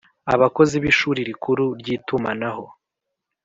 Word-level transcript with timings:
Abakozi 0.33 0.75
b 0.83 0.85
Ishuri 0.91 1.19
Rikuru 1.29 1.65
ry 1.79 1.87
Itumanaho 1.95 2.65